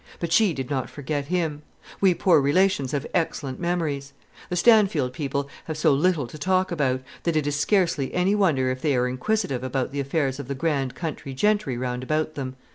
[0.19, 1.61] But she did not forget him.
[1.99, 4.13] We poor relations have excellent memories.
[4.49, 8.71] The Stanfield people have so little to talk about, that it is scarcely any wonder
[8.71, 12.55] if they are inquisitive about the affairs of the grand country gentry round about them.